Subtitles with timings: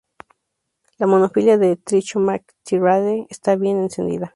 [0.97, 4.29] La monofilia de Trichomycteridae está bien entendida.